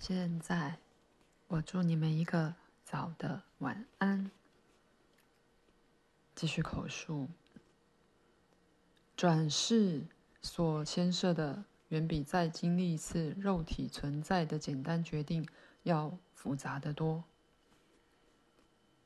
[0.00, 0.78] 现在，
[1.46, 4.30] 我祝你们一个早的晚安。
[6.34, 7.28] 继续口述，
[9.14, 10.06] 转世
[10.40, 15.46] 所牵涉的远比再经历一次肉体存在的简单决定
[15.82, 17.22] 要复杂得多。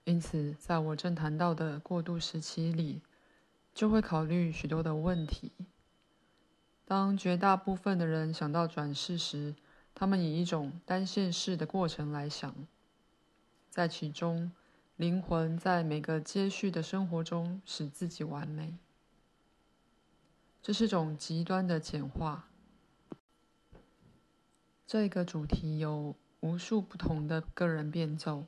[0.04, 3.02] 因此，在我正谈到的过渡时期里，
[3.74, 5.50] 就会考虑许多的问题。
[6.84, 9.56] 当绝大部分的人想到转世时，
[9.94, 12.54] 他们以一种单线式的过程来想，
[13.70, 14.50] 在其中，
[14.96, 18.76] 灵魂在每个接续的生活中使自己完美。
[20.60, 22.48] 这是种极端的简化。
[24.86, 28.44] 这个主题有无数不同的个人变奏，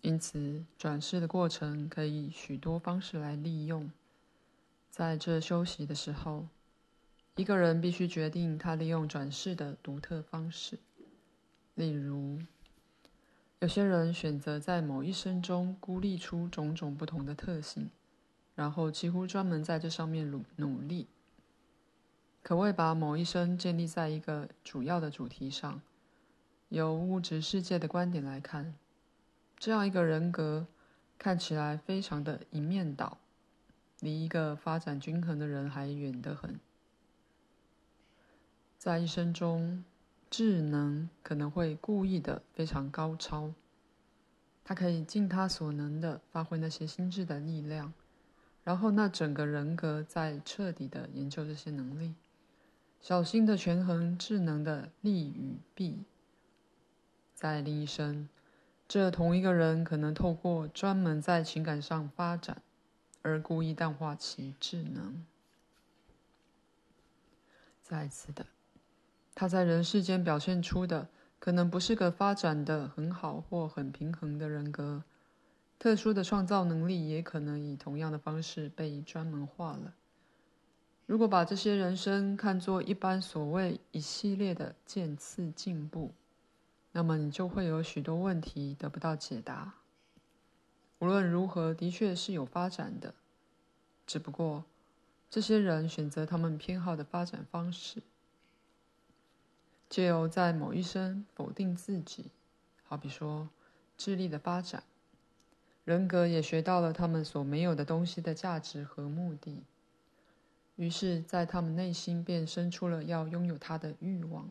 [0.00, 3.90] 因此转世的过程可以许多方式来利用。
[4.90, 6.48] 在这休息的时候，
[7.40, 10.78] 一个人必须决定他利用转世的独特方式，
[11.74, 12.38] 例如。
[13.60, 17.88] 有些人选择在某一生中孤立出种种不同的特性，
[18.54, 21.06] 然后几乎专门在这上面努努力，
[22.42, 25.80] 可谓把某一生建立在一个主要的主题上。
[26.68, 28.74] 由物质世界的观点来看，
[29.58, 30.66] 这样一个人格
[31.18, 33.16] 看起来非常的一面倒，
[34.00, 36.60] 离一个发展均衡的人还远得很。
[38.80, 39.84] 在一生中。
[40.30, 43.52] 智能可能会故意的非常高超，
[44.62, 47.92] 他可以尽他所能的发挥那些心智的力量，
[48.62, 52.14] 然后那整个人格在彻底的研究这些能力，
[53.00, 56.04] 小心的权衡智能的利与弊。
[57.34, 58.28] 在另一生，
[58.86, 62.62] 这同一个人可能透过专门在情感上发展，
[63.22, 65.26] 而故意淡化其智能。
[67.82, 68.46] 再次的。
[69.34, 75.02] 他在人世间表现出的，可能不是个发展的很好或很平衡的人格，
[75.78, 79.94] 特殊的创造能力也可能以同样的方式被专门化了。
[81.06, 86.12] 如果把这些人生看作一般所谓一系列的渐次进步，
[86.92, 89.74] 那么你就会有许多问题得不到解答。
[90.98, 93.14] 无论如何，的确是有发展的，
[94.06, 94.64] 只不过
[95.30, 98.02] 这些人选择他们偏好的发展方式。
[99.90, 102.30] 借由在某一生否定自己，
[102.84, 103.50] 好比说
[103.98, 104.84] 智力的发展，
[105.84, 109.64] 人格也学到了他们所没有的东西的价值和目的，
[110.76, 114.48] 于是，在他们内心便生出了要拥有它的欲望。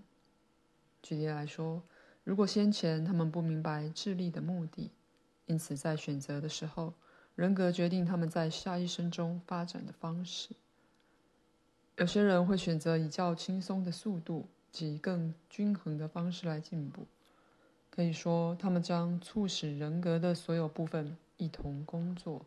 [1.01, 1.81] 举例来说，
[2.25, 4.91] 如果先前他们不明白智力的目的，
[5.45, 6.93] 因此在选择的时候，
[7.35, 10.49] 人格决定他们在下一生中发展的方式。
[11.95, 14.49] 有些人会选择以较轻松的速度。
[14.71, 17.05] 及更均衡的方式来进步，
[17.89, 22.45] 可以说，他们将促使人格的所有部分一同工作，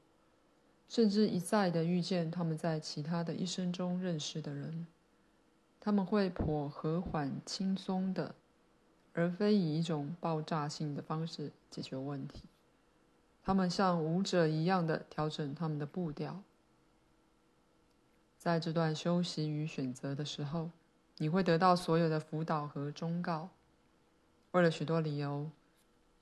[0.89, 4.87] 甚至一再的遇见他们在其他的一生中认识的人。
[5.81, 8.35] 他们会颇和缓、轻松的，
[9.15, 12.43] 而非以一种爆炸性的方式解决问题。
[13.43, 16.43] 他们像舞者一样的调整他们的步调。
[18.39, 20.71] 在这段休息与选择的时候。
[21.19, 23.51] 你会得到所有的辅导和忠告。
[24.53, 25.51] 为了许多理由，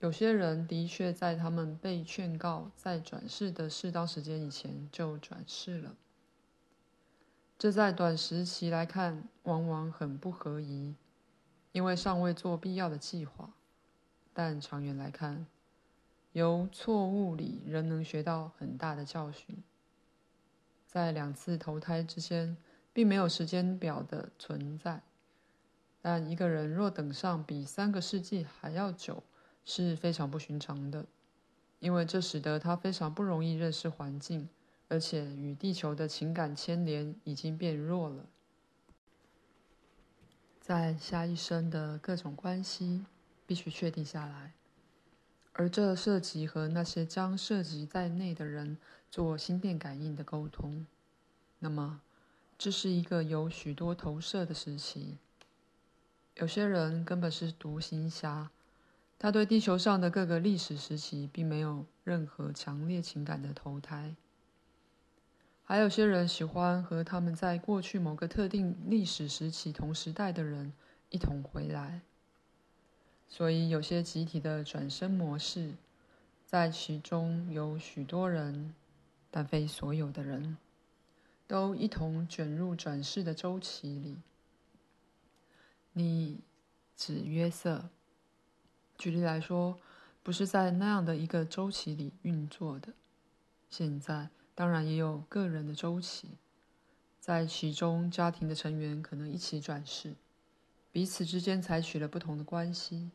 [0.00, 5.96] 有些人的确在他们被劝告在转世的适当时间以前就转世了。
[7.58, 10.94] 这在短时期来看，往往很不合宜，
[11.72, 13.50] 因为尚未做必要的计划。
[14.32, 15.46] 但长远来看，
[16.32, 19.62] 由错误里仍能学到很大的教训。
[20.86, 22.56] 在两次投胎之间。
[22.92, 25.00] 并没有时间表的存在，
[26.02, 29.22] 但一个人若等上比三个世纪还要久，
[29.64, 31.06] 是非常不寻常的，
[31.78, 34.48] 因为这使得他非常不容易认识环境，
[34.88, 38.26] 而且与地球的情感牵连已经变弱了。
[40.60, 43.04] 在下一生的各种关系
[43.46, 44.52] 必须确定下来，
[45.52, 48.76] 而这涉及和那些将涉及在内的人
[49.10, 50.84] 做心电感应的沟通。
[51.60, 52.00] 那么。
[52.62, 55.16] 这是一个有许多投射的时期。
[56.34, 58.50] 有些人根本是独行侠，
[59.18, 64.14] 他对地球上的各个历史时期并没有任何强烈情感的投胎。
[65.64, 70.74] 还有些人喜欢和他们在过去某个特定历史时期同时代的人
[71.08, 72.02] 一同回来。
[73.26, 75.72] 所以有些集体的转生模式，
[76.44, 78.74] 在其中有许多人，
[79.30, 80.58] 但非所有的人。
[81.50, 84.18] 都一同卷入转世的周期里。
[85.94, 86.38] 你
[86.94, 87.90] 指约瑟，
[88.96, 89.76] 举例来说，
[90.22, 92.92] 不是在那样的一个周期里运作的。
[93.68, 96.38] 现在当然也有个人的周期，
[97.18, 100.14] 在其中，家庭的成员可能一起转世，
[100.92, 103.10] 彼此之间采取了不同的关系，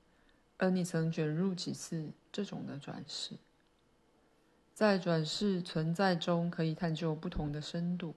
[0.57, 3.37] 而你曾卷入几次这种的转世。
[4.73, 8.13] 在转世存在中，可以探究不同的深度。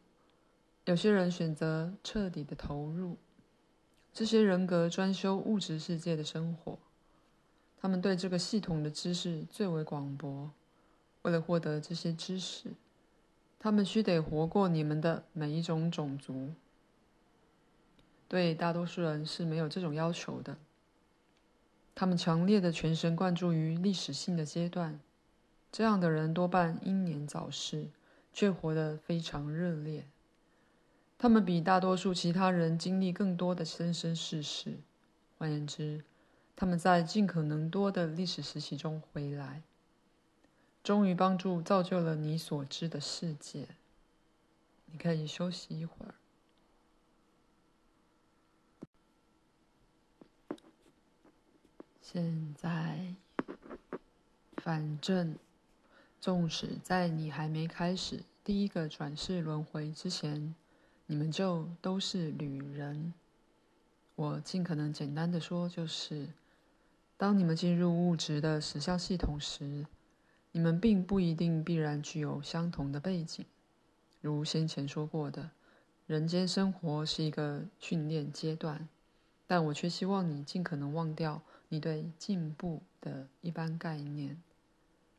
[0.88, 3.18] 有些人选择彻底的投入，
[4.10, 6.78] 这些人格专修物质世界的生活，
[7.78, 10.50] 他们对这个系统的知识最为广博。
[11.20, 12.72] 为了获得这些知识，
[13.58, 16.54] 他们须得活过你们的每一种种族。
[18.26, 20.56] 对大多数人是没有这种要求的。
[21.94, 24.98] 他们强烈的全神贯注于历史性的阶段，
[25.70, 27.90] 这样的人多半英年早逝，
[28.32, 30.06] 却活得非常热烈。
[31.18, 34.78] 他们比大多数其他人经历更多的生生世世。
[35.36, 36.04] 换言之，
[36.54, 39.62] 他们在尽可能多的历史时期中回来。
[40.84, 43.66] 终于帮助造就了你所知的世界。
[44.86, 46.14] 你可以休息一会儿。
[52.00, 53.14] 现在，
[54.56, 55.36] 反正，
[56.20, 60.54] 纵使在你还没开始第一个转世轮回之前，
[61.08, 63.12] 你们就都是旅人。
[64.14, 66.28] 我尽可能简单的说，就是
[67.16, 69.86] 当你们进入物质的实相系统时。
[70.50, 73.44] 你们并不一定必然具有相同的背景，
[74.22, 75.50] 如先前说过的，
[76.06, 78.88] 人间生活是一个训练阶段，
[79.46, 84.42] 但我却希望你尽可能忘掉你对进步的一般概念，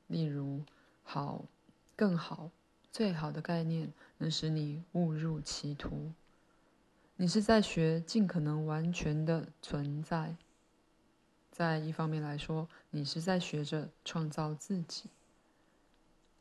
[0.08, 0.64] 例如
[1.04, 1.46] “好
[1.96, 2.50] ”“更好
[2.92, 6.12] ”“最好的”概念能使你误入歧途。
[7.16, 10.36] 你是在学尽可能完全的存在，
[11.52, 15.10] 在一方面来说，你是在学着创造自己。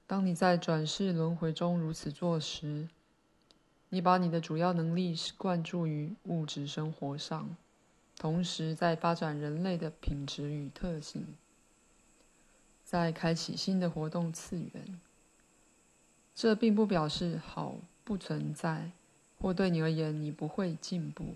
[0.07, 2.89] 当你在转世轮回中如此做时，
[3.89, 7.57] 你把你的主要能力是灌注于物质生活上，
[8.17, 11.27] 同时在发展人类的品质与特性，
[12.85, 15.01] 在开启新的活动次元。
[16.41, 17.75] 这并不表示好
[18.05, 18.93] 不存在，
[19.41, 21.35] 或对你而言你不会进步，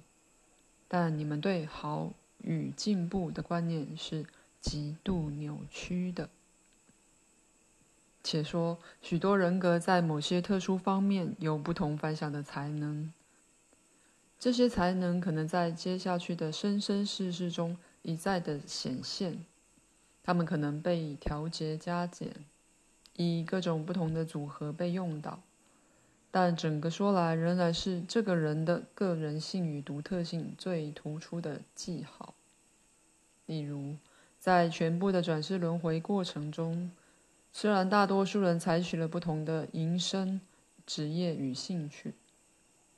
[0.87, 4.25] 但你们对好与进步的观念是
[4.61, 6.31] 极度扭曲的。
[8.23, 13.13] 且说，许多人格在某些特殊方面有不同凡响的才能，
[14.39, 19.45] 这些才能可能在接下去的生生世世中一再的显现。
[20.23, 22.33] 他们可能被调节加减，
[23.17, 25.41] 以各种不同的组合被用到，
[26.31, 32.35] 但整个说来，仍然是这个人的个人性与独特性最突出的记号。
[33.47, 33.97] 例如，
[34.39, 36.91] 在全部的转世轮回过程中。
[37.55, 40.41] 虽然大多数人采取了不同的营生、
[40.87, 42.15] 职业与兴趣，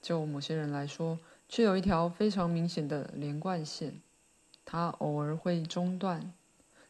[0.00, 1.18] 就某些人来说，
[1.48, 4.00] 却有一条非常明显的连贯线。
[4.64, 6.32] 它偶尔会中断，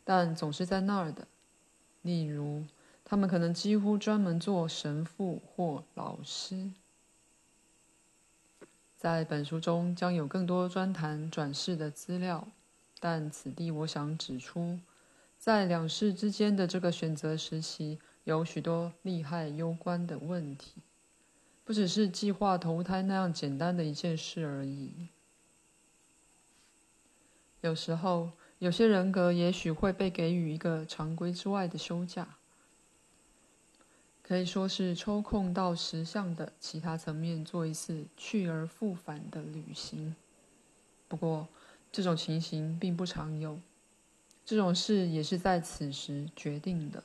[0.04, 1.26] 但总是在那儿的。
[2.02, 2.64] 例如，
[3.04, 6.70] 他们可能几乎专门做神父或老师。
[8.96, 12.48] 在本书中将有更多专谈转世的资料，
[12.98, 14.80] 但此地我想指出。
[15.38, 20.80] 在两世之间的这个选择时期，有许多利害攸关的问题，
[21.64, 25.08] 不只是计划投胎那样简单的一件事而已。
[27.60, 32.38] 有时候，有些人格也许会被给予一个常规之外的休假，
[34.26, 40.16] 可以说是抽空到实相的其他层面做一次去而复返的旅行。
[41.06, 41.46] 不过，
[41.92, 43.60] 这种情形并不常有。
[44.46, 47.04] 这种事也是在此时决定的。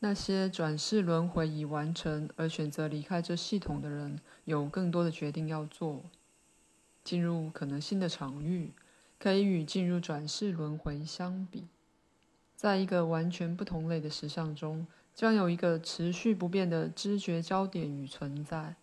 [0.00, 6.02] 那些转世轮回已完成而选择离开这系统的人，有更多的决定要做。
[7.02, 8.72] 进入可能新的场域，
[9.18, 11.66] 可以与进入转世轮回相比，
[12.54, 14.86] 在一个完全不同类的实相中，
[15.20, 18.74] 将有一个持续不变的知觉焦点与存在。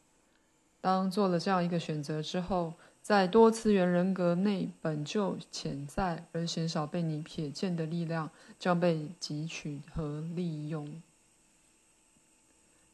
[0.79, 8.29] 当做了这样一个选择之后，在多次元人格内本就潜在而鲜少被你瞥见的力量
[8.59, 11.01] 将被汲取和利用。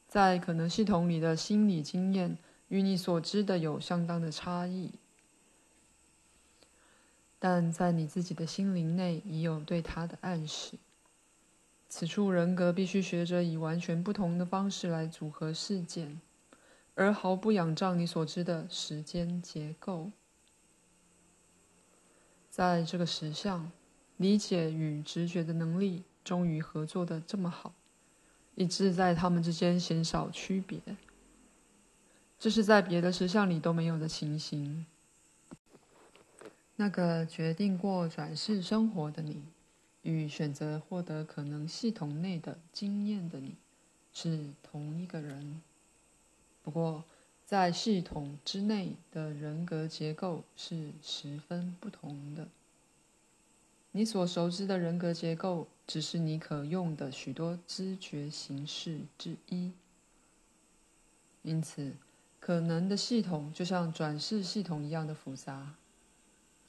[0.08, 2.38] 在可能系统里的心理经验
[2.70, 4.90] 与你所知的有相当的差异，
[7.40, 10.78] 但在你自己的心灵内已有对它的暗示。
[11.96, 16.20] 此处人格必须学着以完全不同的方式来组合事件。
[16.96, 20.10] 而毫不仰仗你所知的时间结构，
[22.50, 23.72] 在这个实相，
[24.18, 27.76] 理解与直觉的能力终于合作得这么好，
[28.56, 30.80] 以致在他们之间鲜少区别。
[32.40, 34.84] 这是在别的实相里都没有的情形。
[36.76, 39.44] 那个决定过转世生活的你，
[40.04, 43.56] 与选择获得可能系统内的经验的你，
[44.14, 45.62] 是同一个人。
[46.62, 47.04] 不过，
[47.46, 52.48] 在系统之内的人格结构是十分不同的。
[53.92, 59.72] 你所熟知的人格结构，只是你可用的许多知觉形式之一。
[61.44, 61.94] 因此，
[62.40, 65.76] 可能的系统就像转世系统一样的复杂。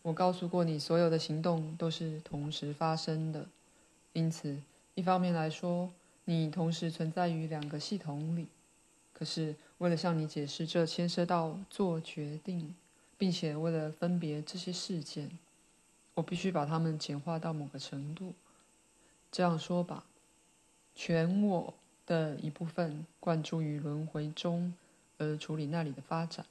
[0.04, 3.46] 我告诉过你，所有的行动都是同时发生的。
[4.12, 4.58] 因此，
[4.94, 5.90] 一方面来说，
[6.26, 8.48] 你同时存在于两个系统里。
[9.14, 12.74] 可是，为了向你解释这牵涉到做决定，
[13.16, 15.38] 并且为了分别这些事件，
[16.12, 18.34] 我必须把它们简化到某个程度。
[19.32, 20.04] 这样说吧，
[20.94, 21.72] 全我
[22.04, 24.74] 的一部分灌注于轮回中，
[25.16, 26.44] 而处理那里的发展；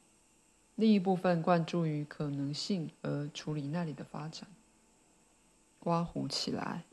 [0.75, 4.47] 另一部分灌注于可能性，而处理那里的发展。
[5.79, 6.83] 刮胡起来。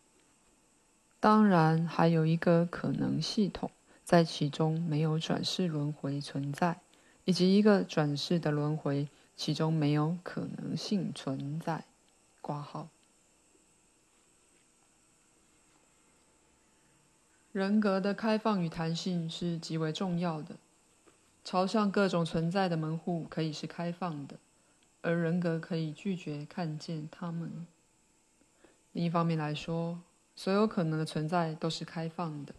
[1.18, 3.70] 当然，还有一个可能系统。
[4.02, 6.80] 在其中没有转世轮回存在，
[7.24, 11.84] 以及一个转世的轮回，其中没有可能性存在。
[12.40, 12.88] 挂号。
[17.52, 20.56] 人格的开放与弹性是极为重要的。
[21.44, 24.36] 朝向各种存在的门户可以是开放的，
[25.00, 27.66] 而人格可以拒绝看见它们。
[28.92, 30.00] 另一方面来说，
[30.34, 32.54] 所有可能的存在都是开放的。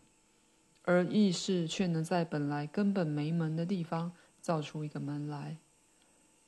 [0.83, 4.11] 而意识却能在本来根本没门的地方
[4.41, 5.57] 造出一个门来，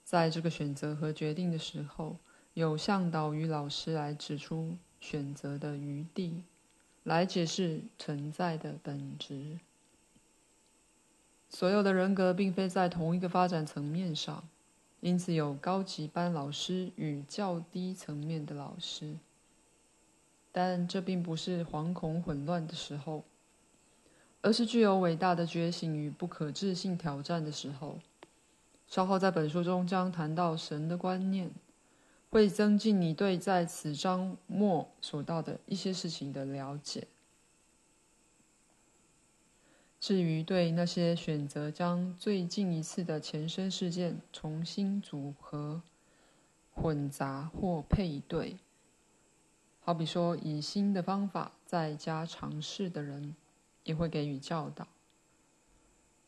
[0.03, 2.17] 在这个选择和决定的时候，
[2.55, 6.43] 有向导与老师来指出选择的余地，
[7.03, 9.59] 来解释存在的本质。
[11.55, 14.43] 所有的人格并非在同一个发展层面上，
[15.01, 19.17] 因此有高级班老师与较低层面的老师，
[20.51, 23.23] 但这并不是惶恐混乱的时候。
[24.41, 27.99] 而是具有伟大的觉醒与不可置信挑战的时候。
[28.87, 31.49] 稍后在本书中将谈到神的观念，
[32.29, 37.07] 会增进你对在此章末所到的一些事情的了解。
[40.03, 45.81] 至于对那些选择将最近一次的前生事件重新组合、
[46.73, 48.57] 混杂或配对，
[49.79, 53.33] 好比说以新的方法再加尝试的人。
[53.83, 54.87] 也会给予教导。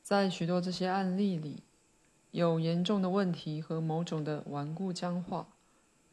[0.02, 1.64] 在许多这些案例里，
[2.32, 5.48] 有严重的问题和某种的顽固僵化，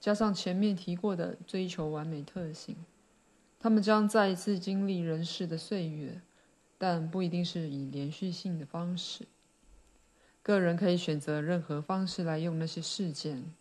[0.01, 2.77] 加上前面提过的追求完美特性，
[3.59, 6.21] 他们将再一次经历人世的岁月，
[6.83, 9.29] 但不一定是以连续性的方式。
[10.43, 13.55] 个人可以选择任何方式来用那些事件，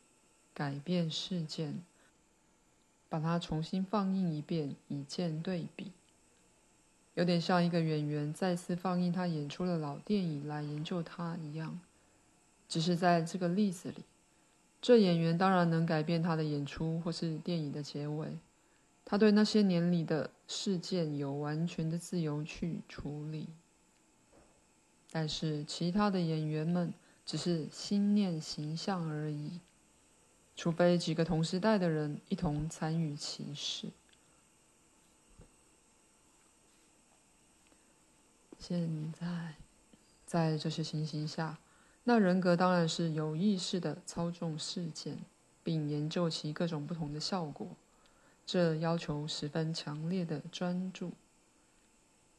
[0.55, 1.83] 改变事件，
[3.07, 5.91] 把它重新放映一遍，以见对比。
[7.13, 11.79] 有点像一个演员再次放映他演出的老电影来研究它一样，
[12.67, 14.03] 只是在这个例子里，
[14.81, 18.39] 这演员当然能改变他的演出或是电影的结尾，
[19.03, 23.49] 他对那些年里的事件有完全的自由去处理。
[25.11, 26.93] 但是其他的演员们
[27.25, 29.59] 只是心念形象而已，
[30.55, 33.89] 除非几个同时代的人一同参与其事。
[38.57, 39.55] 现在，
[40.25, 41.57] 在这些情形下，
[42.05, 45.17] 那人格当然是有意识的操纵事件，
[45.63, 47.75] 并研究其各种不同的效果。
[48.45, 51.11] 这要求十分强烈的专注。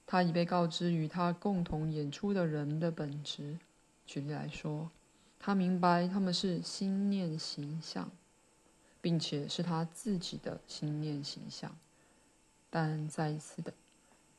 [0.07, 3.59] 他已被告知与他共同演出的人的本质。
[4.07, 4.91] 举例来说，
[5.39, 8.11] 他明白他们是心念形象，
[9.01, 11.75] 并且是他自己的心念形象。
[12.69, 13.73] 但再一次的。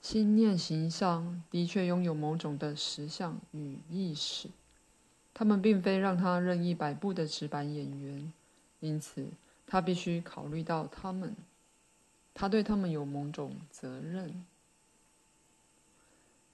[0.02, 4.50] 心念形象的确拥有某种的实相与意识，
[5.34, 8.34] 他们并非让他任意摆布的纸板演员，
[8.82, 9.30] 因此
[9.66, 11.34] 他必须考虑到他们，
[12.34, 14.46] 他对他们有某种责任。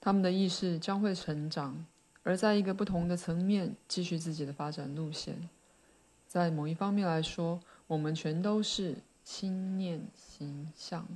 [0.00, 1.84] 他们的意识将会成长，
[2.22, 5.48] 而在一个不同的层面继续自己的发展路线。
[6.26, 11.06] 在某一方面来说，我们全都是心念形象。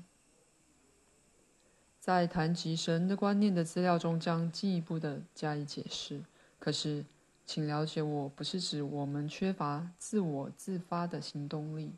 [2.01, 6.21] 在谈及神的观念的资料中，将进一步的加以解释。
[6.59, 7.05] 可是，
[7.47, 11.93] 请了解，我不是指我们缺乏自我自发的行动力、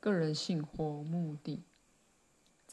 [0.00, 1.60] 个人性或目的。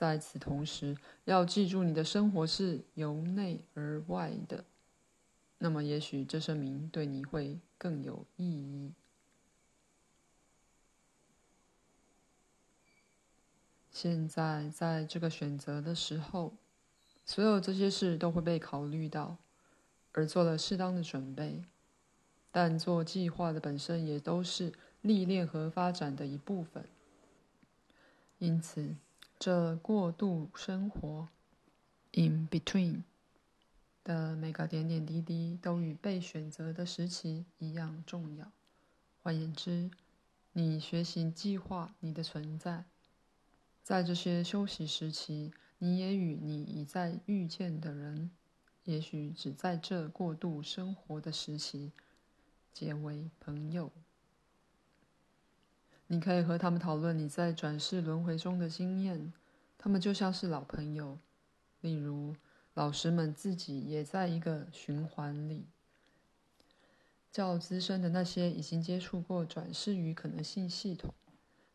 [0.04, 4.66] 在此同时，要记住你的生活是由内而外的。
[5.60, 8.92] 那么，也许这声明对你会更有意义。
[13.90, 16.52] 现在，在这个选择的时候，
[17.26, 19.38] 所有这些事都会被考虑到，
[20.12, 21.64] 而做了适当的准备。
[22.52, 26.84] 但做计划的本身也都是历练和发展的一部分。
[28.40, 28.98] 因此，
[29.46, 31.28] 这过渡生活
[32.14, 33.04] （in between）
[34.02, 38.54] 的每个点点滴滴都与被选择的时期一样重要。
[39.22, 39.92] 换言之，
[40.54, 42.86] 你学习计划你的存在，
[43.84, 48.32] 在这些休息时期，你也与你已在遇见的人，
[48.86, 51.92] 也许只在这过渡生活的时期。
[52.72, 53.92] 结为朋友，
[56.08, 59.34] 你可以和他们讨论你在转世轮回中的经验，
[59.78, 61.18] 他们就像是老朋友。
[61.82, 62.36] 例如，
[62.74, 65.66] 老师们自己也在一个循环里。
[67.32, 71.14] 较资深的那些已经接触过转世与可能性系统，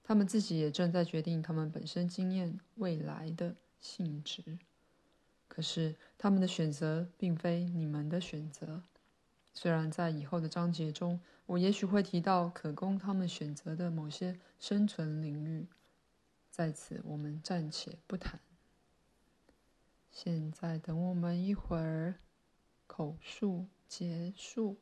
[0.04, 4.58] 他们自己也正在决定他们本身经验未来的性质。
[5.48, 8.82] 可是，他们的选择并非你们的选择。
[9.52, 11.18] 虽然在以后的章节中，
[11.48, 15.66] 我也许会提到可供他们选择的某些生存领域，
[16.50, 18.38] 在此我们暂且不谈。
[20.10, 22.16] 现在等我们一会儿，
[22.86, 24.76] 口述结束。